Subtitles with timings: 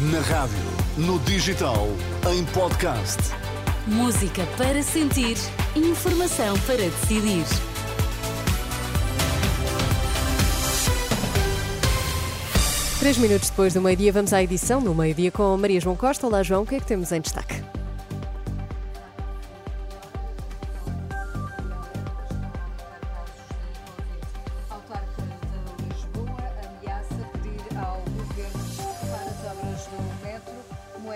[0.00, 0.56] Na rádio,
[0.96, 1.86] no digital,
[2.32, 3.18] em podcast.
[3.86, 5.36] Música para sentir,
[5.76, 7.44] informação para decidir.
[12.98, 16.26] Três minutos depois do meio-dia, vamos à edição do meio-dia com Maria João Costa.
[16.26, 17.62] Olá, João, o que é que temos em destaque?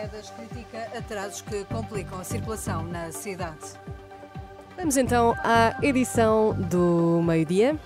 [0.05, 3.57] Moedas critica atrasos que complicam a circulação na cidade.
[4.77, 7.79] Vamos então à edição do meio-dia.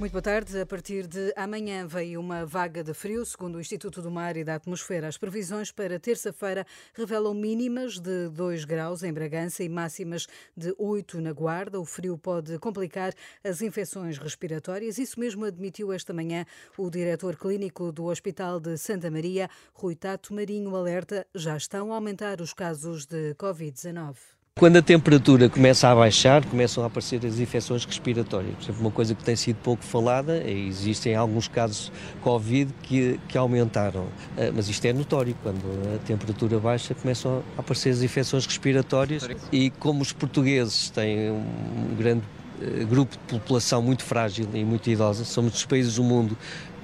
[0.00, 0.58] Muito boa tarde.
[0.58, 4.42] A partir de amanhã veio uma vaga de frio, segundo o Instituto do Mar e
[4.42, 5.06] da Atmosfera.
[5.06, 11.20] As previsões para terça-feira revelam mínimas de 2 graus em Bragança e máximas de 8
[11.20, 11.78] na Guarda.
[11.78, 13.12] O frio pode complicar
[13.44, 14.96] as infecções respiratórias.
[14.96, 16.46] Isso mesmo admitiu esta manhã
[16.78, 21.96] o diretor clínico do Hospital de Santa Maria, Rui Tato Marinho, alerta já estão a
[21.96, 24.39] aumentar os casos de Covid-19.
[24.60, 28.56] Quando a temperatura começa a baixar, começam a aparecer as infecções respiratórias.
[28.56, 33.38] Por exemplo, uma coisa que tem sido pouco falada, existem alguns casos Covid que, que
[33.38, 38.44] aumentaram, Eh, mas isto é notório, quando a temperatura baixa começam a aparecer as infecções
[38.44, 42.24] respiratórias e como os portugueses têm um grande
[42.60, 46.36] eh, grupo de população muito frágil e muito idosa, somos dos países do mundo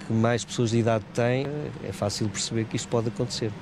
[0.06, 1.46] que mais pessoas de idade têm,
[1.86, 3.52] é fácil perceber que isto pode acontecer.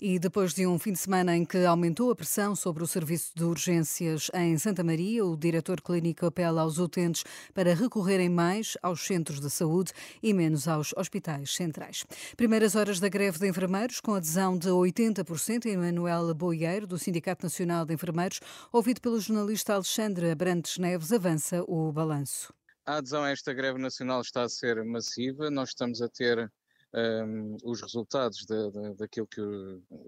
[0.00, 3.32] E depois de um fim de semana em que aumentou a pressão sobre o serviço
[3.34, 9.06] de urgências em Santa Maria, o diretor clínico apela aos utentes para recorrerem mais aos
[9.06, 12.04] centros de saúde e menos aos hospitais centrais.
[12.36, 17.86] Primeiras horas da greve de enfermeiros, com adesão de 80%, Emanuel Boieiro, do Sindicato Nacional
[17.86, 22.52] de Enfermeiros, ouvido pelo jornalista Alexandre Abrantes Neves, avança o balanço.
[22.84, 25.50] A adesão a esta greve nacional está a ser massiva.
[25.50, 26.52] Nós estamos a ter
[26.96, 29.40] um, os resultados da- da- daquilo que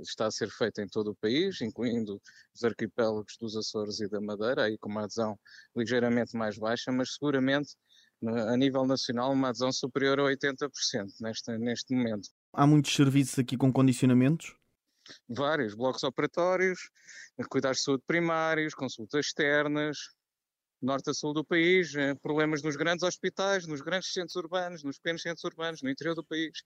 [0.00, 2.20] está a ser feito em todo o país, incluindo
[2.54, 5.38] os arquipélagos dos Açores e da Madeira, aí com uma adesão
[5.76, 7.76] ligeiramente mais baixa, mas seguramente
[8.48, 10.68] a nível nacional uma adesão superior a 80%
[11.20, 12.30] neste, neste momento.
[12.52, 14.56] Há muitos serviços aqui com condicionamentos?
[15.28, 16.90] Vários blocos operatórios,
[17.48, 19.98] cuidados de saúde primários, consultas externas,
[20.80, 24.98] norte a sul do país, eh, problemas nos grandes hospitais, nos grandes centros urbanos, nos
[24.98, 26.62] pequenos centros urbanos, no interior do país.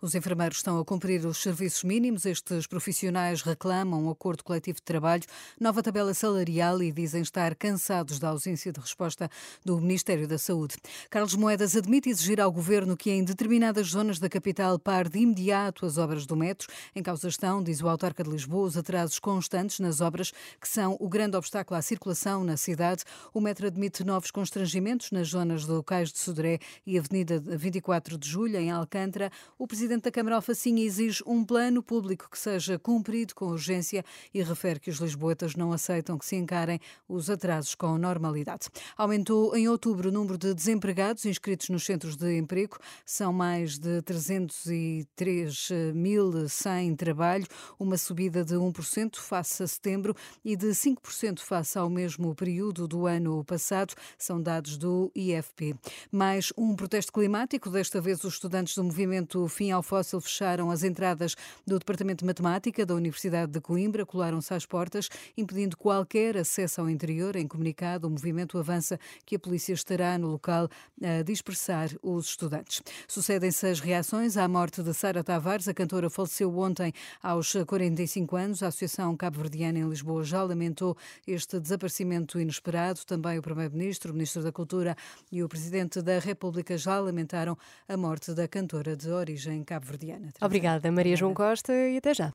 [0.00, 2.26] Os enfermeiros estão a cumprir os serviços mínimos.
[2.26, 5.24] Estes profissionais reclamam um acordo coletivo de trabalho,
[5.60, 9.30] nova tabela salarial e dizem estar cansados da ausência de resposta
[9.64, 10.76] do Ministério da Saúde.
[11.10, 15.86] Carlos Moedas admite exigir ao governo que em determinadas zonas da capital pare de imediato
[15.86, 16.68] as obras do metro.
[16.94, 20.96] Em causa estão, diz o autarca de Lisboa, os atrasos constantes nas obras que são
[21.00, 23.04] o grande obstáculo à circulação na cidade.
[23.32, 28.28] O metro admite novos constrangimentos nas zonas do Cais de Sodré e Avenida 24 de
[28.28, 29.30] Julho, em Alcântara.
[29.58, 34.42] O presidente da Câmara Alfacinha exige um plano público que seja cumprido com urgência e
[34.42, 36.78] refere que os lisboetas não aceitam que se encarem
[37.08, 38.68] os atrasos com normalidade.
[38.98, 42.76] Aumentou em outubro o número de desempregados inscritos nos centros de emprego.
[43.06, 47.46] São mais de 303.100 em trabalho,
[47.78, 53.06] uma subida de 1% face a setembro e de 5% face ao mesmo período do
[53.06, 53.94] ano passado.
[54.18, 55.74] São dados do IFP.
[56.10, 60.82] Mais um protesto climático, desta vez os estudantes do movimento Fim ao Fóssil fecharam as
[60.82, 66.80] entradas do Departamento de Matemática da Universidade de Coimbra, colaram-se às portas, impedindo qualquer acesso
[66.80, 67.36] ao interior.
[67.36, 70.68] Em comunicado, o movimento avança que a polícia estará no local
[71.00, 72.82] a dispersar os estudantes.
[73.06, 75.68] Sucedem-se as reações à morte de Sara Tavares.
[75.68, 78.64] A cantora faleceu ontem aos 45 anos.
[78.64, 82.98] A Associação Cabo-Verdiana em Lisboa já lamentou este desaparecimento inesperado.
[83.06, 84.96] Também o Primeiro-Ministro, o Ministro da Cultura
[85.30, 87.56] e o Presidente da República já lamentaram
[87.88, 90.28] a morte da cantora de origem cabo-verdiana.
[90.40, 91.34] Obrigada, Maria João.
[91.34, 92.30] Costa, e até já.